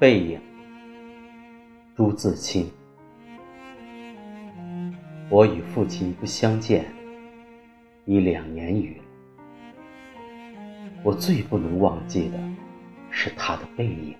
[0.00, 0.40] 背影，
[1.94, 2.72] 朱自清。
[5.28, 6.86] 我与父亲不相见
[8.06, 8.98] 已两年余，
[11.02, 12.38] 我最不能忘记的
[13.10, 14.16] 是他的背影。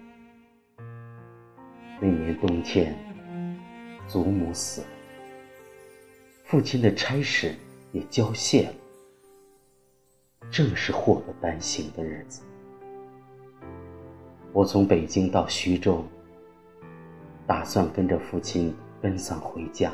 [1.99, 2.95] 那年冬天，
[4.07, 4.89] 祖母死了，
[6.45, 7.55] 父亲的差事
[7.93, 8.75] 也交卸了，
[10.51, 12.43] 正是祸不单行的日子。
[14.53, 16.05] 我从北京到徐州，
[17.47, 19.93] 打算跟着父亲奔丧回家。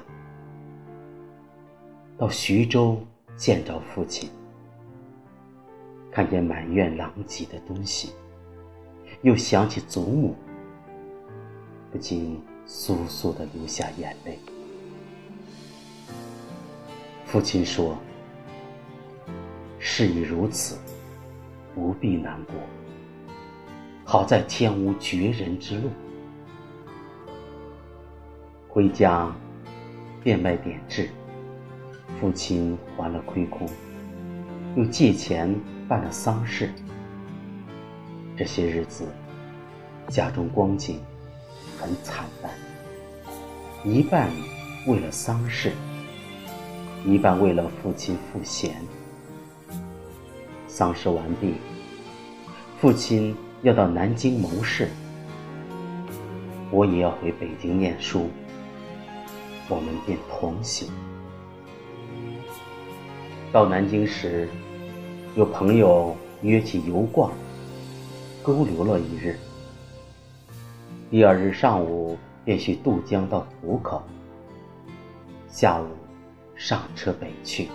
[2.16, 2.98] 到徐州
[3.37, 4.30] 见着父亲，
[6.11, 8.12] 看见满院狼藉的东西，
[9.20, 10.34] 又想起祖母，
[11.92, 14.38] 不禁簌簌的流下眼泪。
[17.27, 17.98] 父亲说
[19.78, 20.78] ：“事已如此，
[21.75, 22.55] 不必难过。
[24.07, 25.91] 好在天无绝人之路。”
[28.69, 29.35] 回家，
[30.23, 31.11] 变卖点痣。
[32.21, 33.69] 父亲还了亏空，
[34.77, 35.53] 又借钱
[35.89, 36.71] 办了丧事。
[38.37, 39.05] 这些日子，
[40.09, 41.01] 家中光景
[41.79, 42.53] 很惨淡，
[43.84, 44.31] 一半
[44.87, 45.73] 为了丧事，
[47.05, 48.81] 一半为了父亲赋闲。
[50.69, 51.55] 丧事完毕，
[52.81, 54.89] 父亲要到南京谋事，
[56.70, 58.31] 我也要回北京念书，
[59.69, 60.89] 我们便同行。
[63.50, 64.48] 到南京时，
[65.34, 67.33] 有朋友约起游逛，
[68.41, 69.37] 勾留了一日。
[71.11, 74.00] 第二日上午便去渡江到浦口，
[75.48, 75.87] 下午
[76.55, 77.67] 上车北去。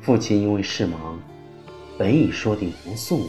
[0.00, 1.18] 父亲因为事忙，
[1.98, 3.26] 本已说定不送我，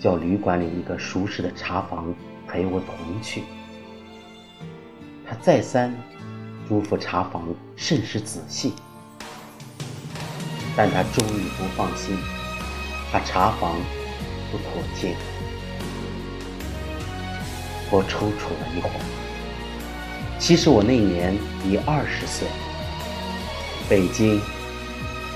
[0.00, 2.14] 叫旅馆里一个熟识的茶房
[2.46, 3.44] 陪我同去。
[5.26, 5.94] 他再三。
[6.68, 8.74] 嘱咐茶房甚是仔细，
[10.76, 12.14] 但他终于不放心，
[13.10, 13.74] 怕茶房
[14.52, 15.16] 不妥帖。
[17.90, 19.00] 我抽搐了一会儿。
[20.38, 22.46] 其实我那年已二十岁，
[23.88, 24.38] 北京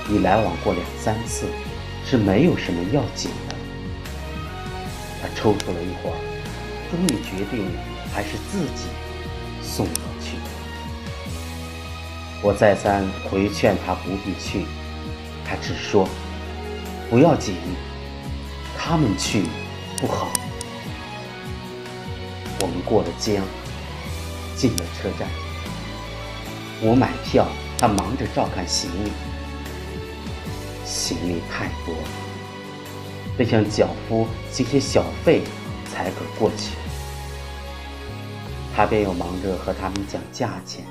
[0.07, 1.47] 已来往过两三次，
[2.05, 3.52] 是没有什么要紧的。
[5.23, 6.17] 他抽搐了一会儿，
[6.91, 7.71] 终于决定
[8.13, 8.89] 还是自己
[9.61, 10.35] 送我去。
[12.41, 14.65] 我再三回劝他不必去，
[15.45, 16.09] 他只说
[17.09, 17.55] ：“不要紧，
[18.77, 19.45] 他们去
[20.01, 20.27] 不好。”
[22.59, 23.41] 我们过了江，
[24.57, 25.29] 进了车站。
[26.81, 27.47] 我买票，
[27.77, 29.11] 他忙着照看行李。
[30.83, 32.09] 行李太多了，
[33.37, 35.41] 得向脚夫行些小费
[35.85, 36.75] 才可过去。
[38.75, 40.83] 他便又忙着和他们讲价钱。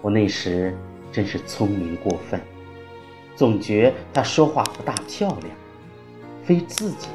[0.00, 0.76] 我那时
[1.12, 2.40] 真是聪明过分，
[3.36, 5.50] 总觉他说话不大漂亮，
[6.44, 7.08] 非自己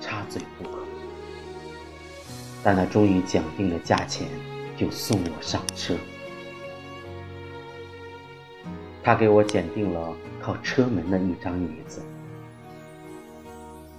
[0.00, 0.78] 插嘴不可。
[2.62, 4.26] 但他终于讲定了价钱，
[4.76, 5.94] 就送我上车。
[9.02, 12.02] 他给我拣定了靠车门的一张椅子，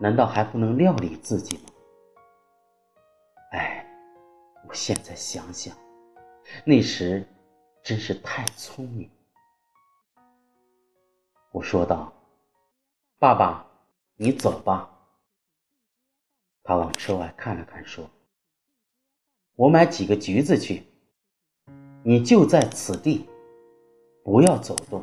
[0.00, 1.70] 难道还不能料理自己吗？
[3.52, 3.86] 哎，
[4.66, 5.76] 我现在想想，
[6.64, 7.26] 那时。
[7.82, 9.10] 真是太聪明，
[11.50, 12.12] 我说道
[13.18, 13.66] ：“爸爸，
[14.16, 14.90] 你走吧。”
[16.62, 18.04] 他往车外看了看，说
[19.56, 20.84] ：“我买几个橘子去，
[22.04, 23.26] 你就在此地，
[24.22, 25.02] 不要走动。”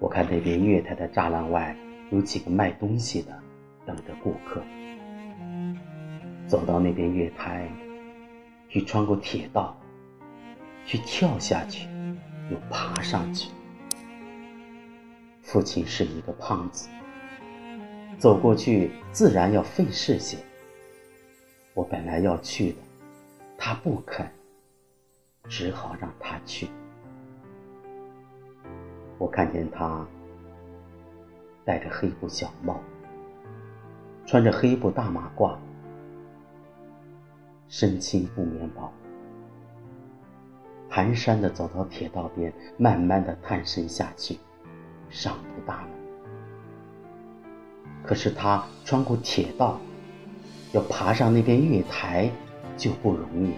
[0.00, 1.76] 我看那边月台的栅栏外
[2.10, 3.42] 有几个卖东西的，
[3.86, 4.62] 等着顾客。
[6.46, 7.68] 走到那边月台。
[8.66, 9.78] 去穿过铁道，
[10.84, 11.88] 去跳下去，
[12.50, 13.48] 又爬上去。
[15.42, 16.88] 父亲是一个胖子，
[18.18, 20.38] 走过去自然要费事些。
[21.72, 22.78] 我本来要去的，
[23.56, 24.26] 他不肯，
[25.48, 26.66] 只好让他去。
[29.18, 30.06] 我看见他
[31.64, 32.80] 戴着黑布小帽，
[34.26, 35.56] 穿着黑布大马褂，
[37.68, 38.92] 身青布棉袍，
[40.90, 44.38] 蹒跚的走到铁道边，慢慢的探身下去，
[45.08, 45.90] 上不大门。
[48.04, 49.80] 可是他穿过铁道，
[50.72, 52.30] 要爬上那边月台，
[52.76, 53.54] 就不容易。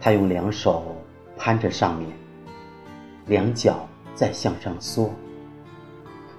[0.00, 0.96] 他用两手
[1.36, 2.10] 攀着上面，
[3.26, 5.10] 两脚再向上缩。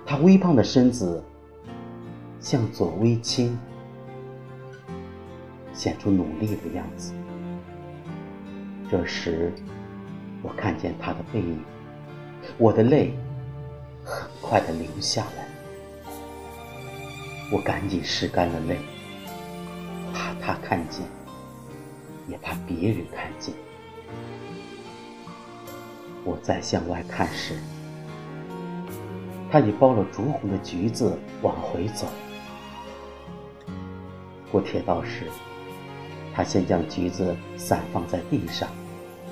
[0.06, 1.24] 他微胖的身子
[2.39, 3.57] 向左微倾，
[5.74, 7.13] 显出努力的样子。
[8.89, 9.51] 这时，
[10.42, 11.60] 我看见他的背影，
[12.57, 13.13] 我的泪
[14.01, 15.45] 很快的流下来。
[17.51, 18.78] 我赶紧拭干了泪，
[20.13, 21.06] 怕他看见，
[22.30, 23.54] 也怕别人看见。
[26.27, 27.56] 我再向外看时，
[29.50, 32.06] 他已包了竹红的橘子往回走。
[34.51, 35.24] 过铁道时，
[36.35, 38.68] 他先将橘子散放在地上，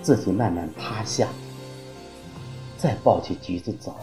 [0.02, 1.28] 自己慢慢趴下，
[2.78, 3.98] 再抱起橘子走。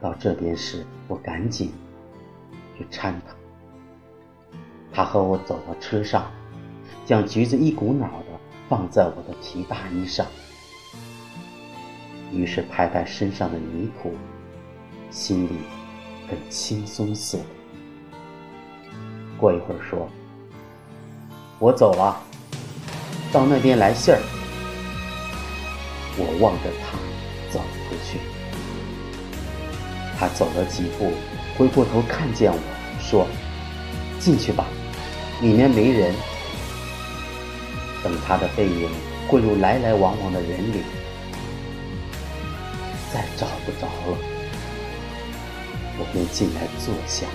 [0.00, 1.72] 到这边时，我赶紧
[2.78, 3.36] 去搀他。
[4.90, 6.30] 他和我走到车上，
[7.04, 8.26] 将橘子一股脑的
[8.66, 10.26] 放在我的皮大衣上。
[12.32, 14.14] 于是拍拍身上的泥土，
[15.10, 15.50] 心里
[16.28, 17.44] 很轻松似的。
[19.38, 20.08] 过一会儿说
[21.60, 22.18] ：“我走了，
[23.30, 24.20] 到那边来信儿。”
[26.16, 26.98] 我望着他
[27.50, 28.18] 走出去，
[30.18, 31.12] 他走了几步，
[31.56, 32.58] 回过头看见我
[32.98, 33.26] 说
[34.18, 34.66] ：“进去吧，
[35.42, 36.14] 里面没人。”
[38.02, 38.88] 等他的背影
[39.28, 40.82] 混入来来往往的人里。
[43.12, 44.18] 再找不着了，
[45.98, 47.26] 我便进来坐下，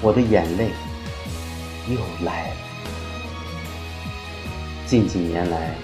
[0.00, 0.70] 我的眼泪
[1.88, 2.56] 又来了。
[4.86, 5.74] 近几年来，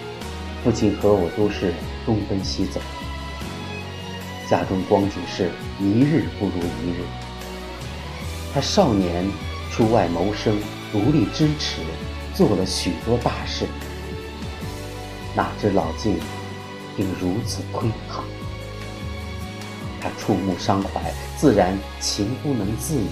[0.64, 1.74] 父亲和我都是
[2.06, 2.80] 东奔西走，
[4.48, 6.52] 家中光景是一日不如
[6.82, 7.04] 一日。
[8.54, 9.28] 他少年
[9.70, 10.58] 出外谋生，
[10.90, 11.82] 独立支持，
[12.34, 13.66] 做了许多大事，
[15.36, 16.18] 哪知老境
[16.96, 18.24] 竟如此颓唐。
[20.00, 23.08] 他触目伤怀，自然情不能自已，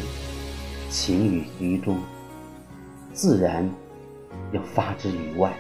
[0.91, 2.01] 情语于中，
[3.13, 3.69] 自然
[4.53, 5.53] 要发之于外。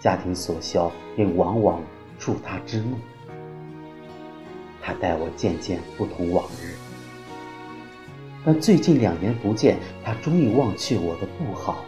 [0.00, 1.82] 家庭所消，便往往
[2.18, 2.98] 触他之怒。
[4.82, 6.74] 他待我渐渐不同往日，
[8.44, 11.84] 但最近两年不见，他终于忘却我的不好，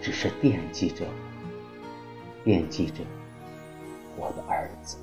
[0.00, 1.04] 只是惦记着，
[2.44, 3.02] 惦记着
[4.16, 4.96] 我的儿子。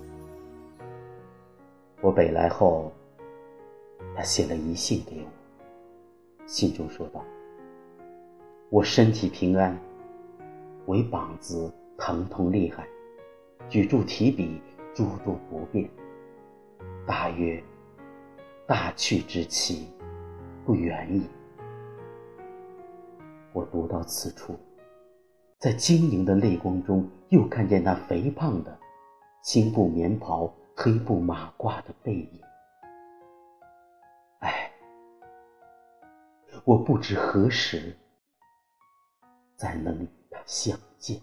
[1.99, 2.91] 我北来后，
[4.15, 7.23] 他写了一信给我，信中说道
[8.69, 9.75] ：“我身体平安，
[10.85, 12.87] 唯膀子疼痛厉害，
[13.67, 14.61] 举箸提笔
[14.93, 15.89] 诸多不便。
[17.07, 17.61] 大约
[18.67, 19.87] 大去之期
[20.65, 21.23] 不远矣。”
[23.53, 24.55] 我读到此处，
[25.57, 28.77] 在晶莹的泪光中，又看见那肥胖的
[29.41, 30.53] 青布棉袍。
[30.79, 32.39] 黑布马褂的背影，
[34.41, 34.71] 唉，
[36.65, 37.97] 我不知何时
[39.55, 41.19] 才能与他相见。